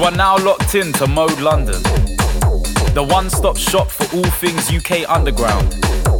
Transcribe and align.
You 0.00 0.06
are 0.06 0.10
now 0.12 0.38
locked 0.38 0.74
in 0.74 0.94
to 0.94 1.06
Mode 1.06 1.40
London, 1.40 1.82
the 2.94 3.06
one 3.06 3.28
stop 3.28 3.58
shop 3.58 3.90
for 3.90 4.16
all 4.16 4.24
things 4.40 4.72
UK 4.72 5.06
underground. 5.06 5.76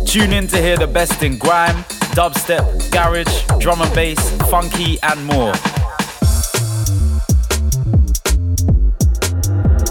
Tune 0.07 0.35
in 0.35 0.47
to 0.49 0.59
hear 0.59 0.77
the 0.77 0.87
best 0.87 1.23
in 1.23 1.39
grime, 1.39 1.83
dubstep, 2.13 2.93
garage, 2.93 3.47
drum 3.59 3.81
and 3.81 3.95
bass, 3.95 4.21
funky, 4.51 4.99
and 5.03 5.25
more. 5.25 5.55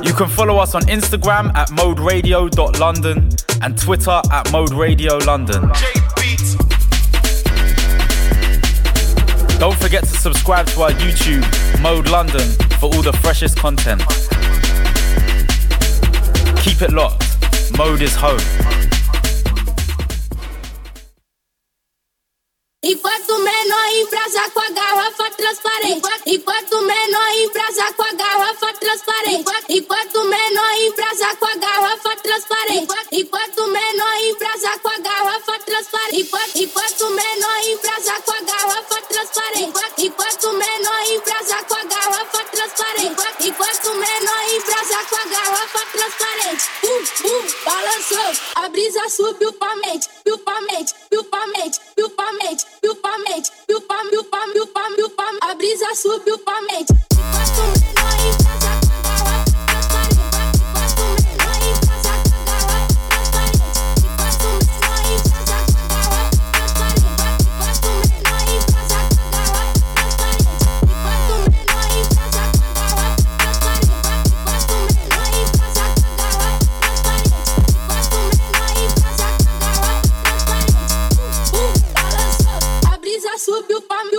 You 0.05 0.13
can 0.13 0.29
follow 0.29 0.59
us 0.59 0.75
on 0.75 0.83
Instagram 0.83 1.51
at 1.55 1.69
moderadio.london 1.69 3.29
and 3.63 3.75
Twitter 3.75 4.21
at 4.31 4.51
Mode 4.51 4.73
Radio 4.73 5.17
London. 5.17 5.71
Don't 9.59 9.77
forget 9.77 10.05
to 10.05 10.09
subscribe 10.09 10.67
to 10.67 10.83
our 10.83 10.91
YouTube, 10.91 11.43
Mode 11.81 12.09
London, 12.09 12.47
for 12.79 12.85
all 12.85 13.01
the 13.01 13.11
freshest 13.21 13.57
content. 13.57 14.01
Keep 16.63 16.81
it 16.81 16.91
locked. 16.91 17.25
Mode 17.77 18.01
is 18.01 18.15
home. 18.15 18.78
Enquanto 22.81 23.37
menor 23.39 23.87
embrasa 23.91 24.49
com 24.51 24.61
a 24.61 24.69
garrafa 24.69 25.29
transparente. 25.31 26.07
Enquanto 26.27 26.81
menor 26.81 27.29
embrasa 27.43 27.91
com 27.91 28.03
a 28.03 28.13
garrafa 28.13 28.73
transparente. 28.79 29.51
Enquanto 29.67 30.23
menor 30.23 30.73
embrasa 30.87 31.35
com 31.35 31.45
a 31.45 31.55
garrafa 31.55 32.15
transparente. 32.23 32.93
Enquanto 33.11 33.67
menor 33.67 34.15
embrasa 34.21 34.79
com 34.79 34.87
a 34.87 34.97
garrafa 34.97 35.59
transparente. 35.59 36.31
Enquanto 36.55 37.09
menor 37.09 37.59
embrasa 37.67 38.21
com 38.21 38.31
a 38.31 38.41
garrafa 38.41 39.01
transparente. 39.01 40.05
Enquanto 40.05 40.53
menor 40.53 41.01
embrasa 41.11 41.63
com 41.63 41.75
a 41.75 41.83
garrafa 41.83 41.83
transparente. 41.83 41.98
Enquanto 43.41 43.95
menor 43.95 44.53
embrasa 44.53 45.05
com 45.09 45.15
a 45.15 45.25
garrafa 45.25 45.79
transparente. 45.91 46.69
Uh, 46.83 47.27
uh, 47.27 47.65
balançou, 47.65 48.43
a 48.55 48.69
brisa 48.69 49.09
subiu 49.09 49.53
pra 49.53 49.75
mente, 49.77 50.09
piu 50.23 50.37
pra 50.37 50.59
mente, 50.61 50.93
piu 51.09 51.23
pra 51.23 51.47
mente, 51.47 51.79
piu 51.95 52.09
pra 52.09 52.31
mente, 52.33 52.65
piu 52.81 52.95
pra 52.95 53.17
mente, 53.17 53.51
piu 53.65 53.81
pra, 53.81 54.03
piu 54.05 54.23
pra, 54.25 54.47
piu 54.53 54.67
pra, 54.67 54.91
piu 54.95 55.09
pra, 55.09 55.31
a 55.41 55.55
brisa 55.55 55.95
subiu 55.95 56.37
pra 56.39 56.61
mente. 56.61 56.93
Enquanto 57.13 57.61
menor 57.79 58.13
embrasa 58.27 58.79
com 58.81 58.88
subiu 83.91 84.18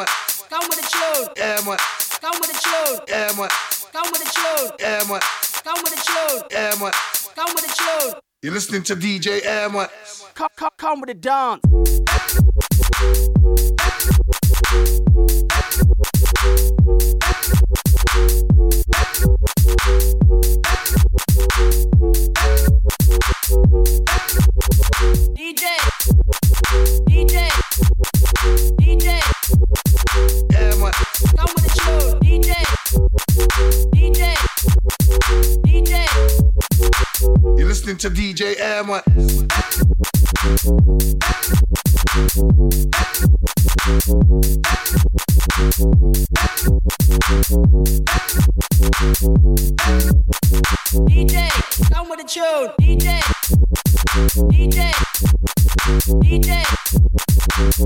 moi. 0.00 0.06
Come 0.48 0.66
with 0.68 0.80
the 0.80 0.86
tune, 0.88 1.28
Yeah. 1.36 1.56
Come 1.56 2.36
with 2.40 2.50
the 2.50 2.58
tune, 2.64 3.00
Yeah. 3.08 3.28
Come 3.92 4.08
with 4.10 4.22
the 4.22 4.30
tune, 4.36 4.70
Yeah. 4.78 5.20
Come 5.64 5.82
with 5.82 5.94
the 5.94 6.00
tune, 6.08 6.42
Yeah. 6.50 6.70
Come 7.34 7.54
with 7.54 7.66
the 7.66 7.72
tune. 7.76 8.20
You're 8.42 8.54
listening 8.54 8.82
to 8.84 8.96
DJ 8.96 9.40
Amway. 9.42 9.88
Come, 10.34 10.48
come, 10.56 10.70
come 10.78 11.00
with 11.00 11.08
the 11.08 11.14
dance. 11.14 11.60
DJ 25.36 27.09
You're 37.60 37.68
listening 37.68 37.98
to 37.98 38.08
DJ 38.08 38.58
Amma. 38.58 39.02
DJ, 51.04 51.50
come 51.92 52.08
with 52.08 52.20
the 52.20 52.26
tune. 52.26 52.70
DJ, 52.80 53.20
DJ, 54.48 54.90
DJ, 56.22 56.64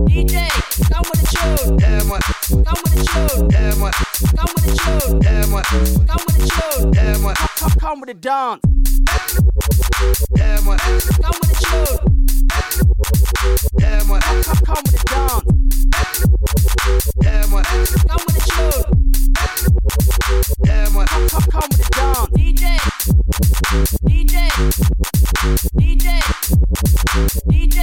DJ, 0.06 0.48
come 0.88 1.04
with 1.10 1.18
the 1.18 1.26
tune. 1.34 1.82
Amma, 1.82 2.20
come 2.62 2.78
with 2.84 2.94
the 2.94 3.02
tune. 3.10 3.54
Amma. 3.56 4.03
Come 4.14 4.46
with 4.54 4.62
the 4.62 4.70
tune. 4.78 5.18
Yeah, 5.22 5.42
man. 5.50 5.64
Come 6.06 6.22
with 6.26 6.38
the 6.38 6.46
tune. 6.46 6.92
Yeah, 6.94 7.18
man. 7.18 7.34
Come, 7.34 7.74
come 7.80 7.98
with 8.00 8.10
the 8.10 8.14
dance. 8.14 8.60
Yeah, 10.36 10.60
man. 10.62 10.78
Come 10.78 11.34
with 11.40 11.50
the 11.50 11.56
tune. 11.66 11.98
Yeah, 13.80 14.04
man. 14.06 14.20
Come, 14.22 14.60
come 14.62 14.82
with 14.86 14.94
the 14.94 15.02
dance. 15.10 15.42
Yeah, 17.24 17.42
man. 17.50 17.64
Come 18.06 18.22
with 18.22 18.38
the 18.38 18.42
tune. 18.54 18.86
Yeah, 20.64 20.86
man. 20.94 21.06
Come, 21.06 21.26
come, 21.28 21.46
come 21.50 21.68
with 21.70 21.82
the 21.82 21.88
dance. 21.90 22.30
DJ. 22.38 22.78
DJ. 24.06 24.36
DJ. 25.74 26.06
DJ. 27.50 27.78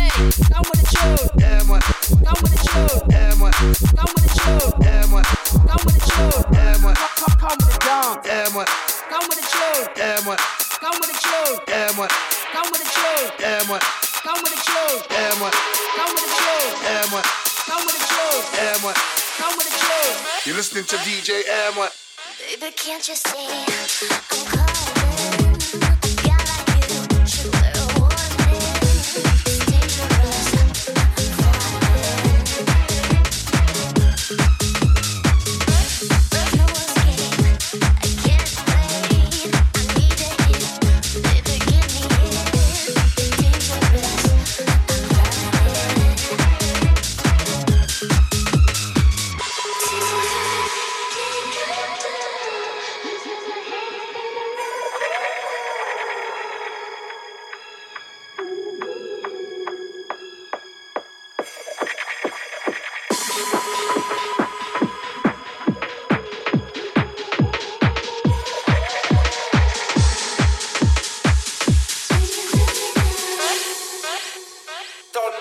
Come 0.47 0.63
with 0.71 0.79
the 0.79 0.87
tune. 0.95 1.27
Yeah, 1.43 1.59
man. 1.67 1.81
Come 2.23 2.39
with 2.39 2.55
the 2.55 2.59
tune. 2.71 3.03
Yeah, 3.11 3.35
man. 3.35 3.51
Come 3.51 4.11
with 4.15 4.23
the 4.23 4.31
tune. 4.39 4.71
Yeah, 4.79 5.03
man. 5.11 5.23
Come 5.67 5.81
with 5.83 5.95
the 5.95 6.01
tune. 6.07 6.20
You're 20.43 20.55
listening 20.55 20.85
to 20.85 20.95
DJ 20.97 21.43
Amway. 21.43 21.89
Baby, 22.59 22.73
can't 22.75 23.07
you 23.07 23.13
see 23.15 23.47
I'm 24.09 24.49
calling? 24.49 26.10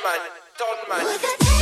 Tonman, 0.01 0.21
Tonman. 0.57 1.60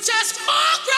just 0.00 0.38
call 0.46 0.97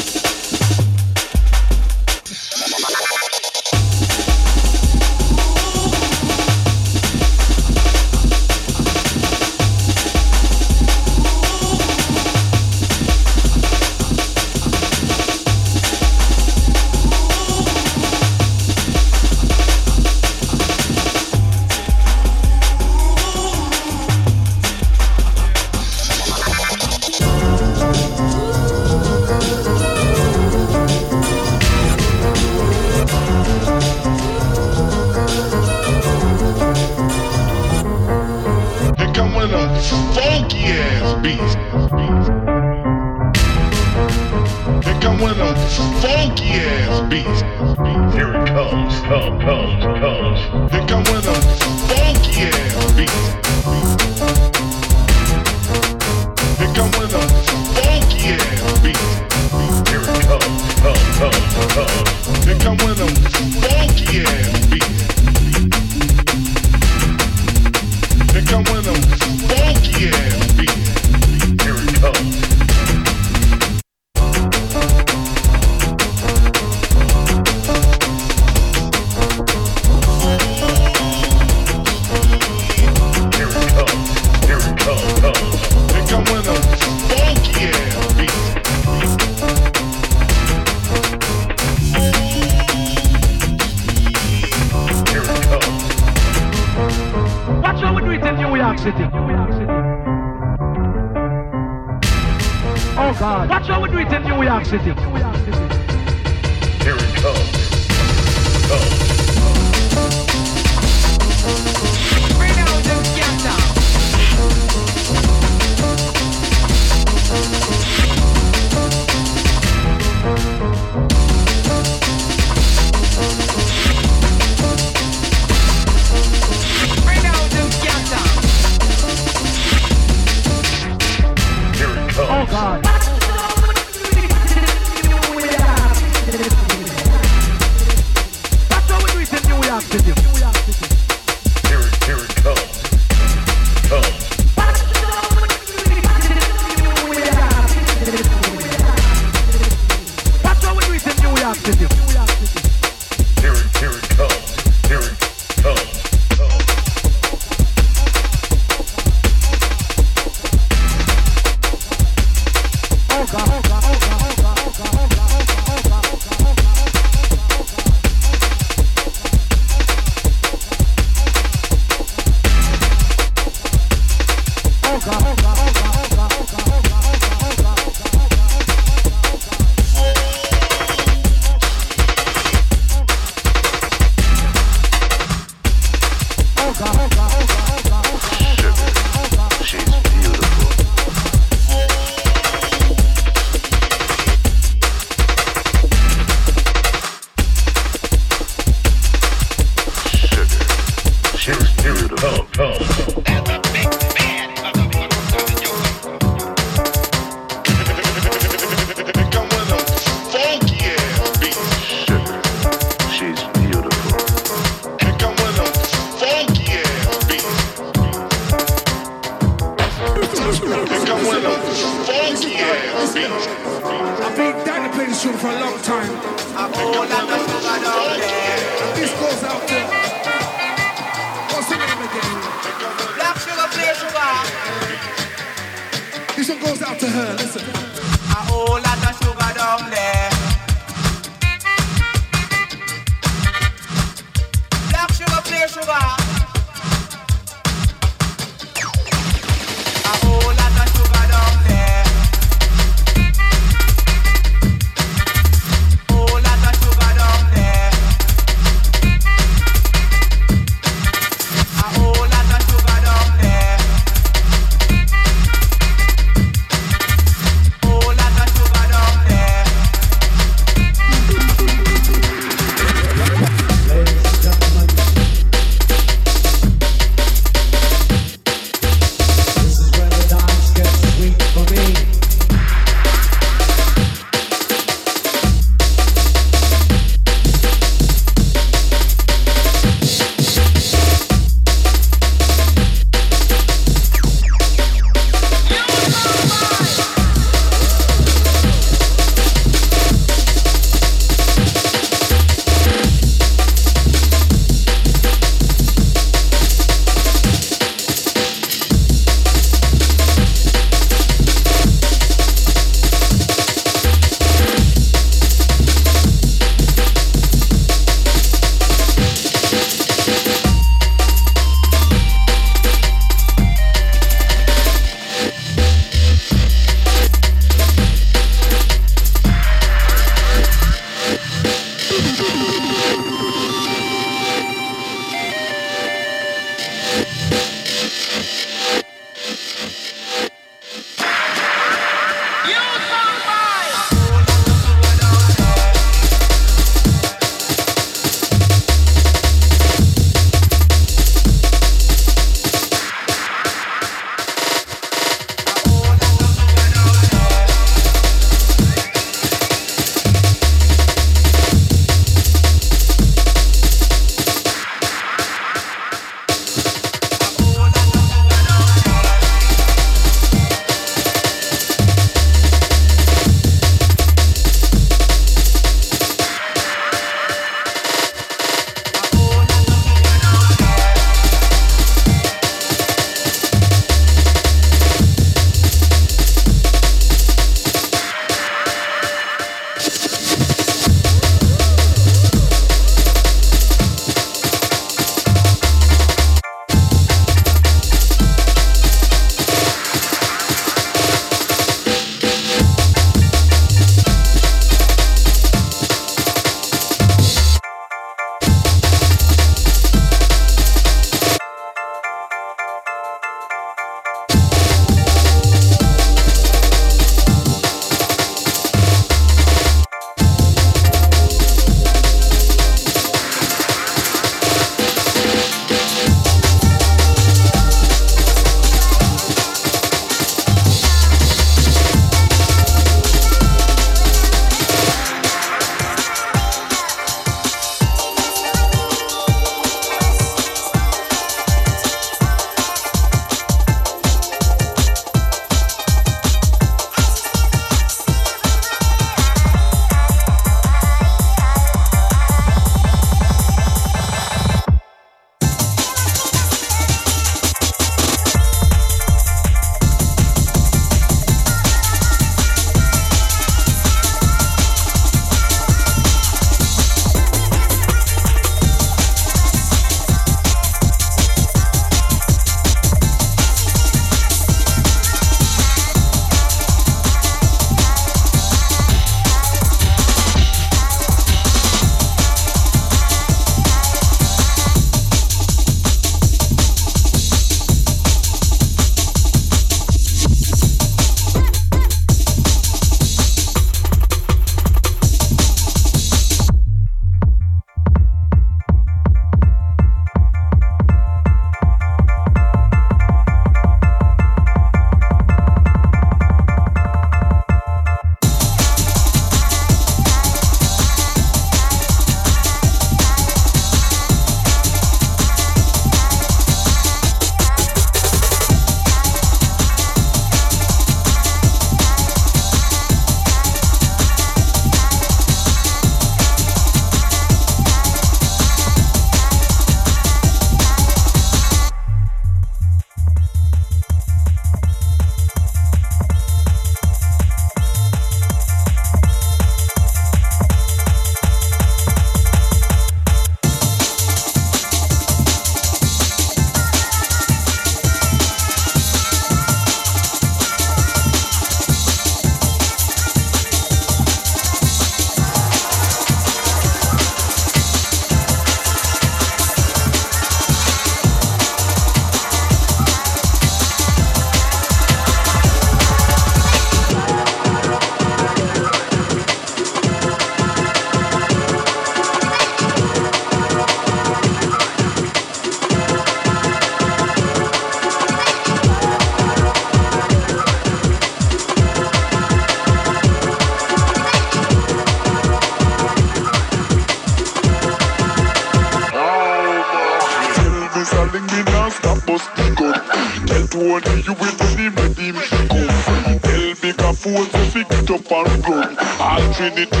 All 599.61 600.00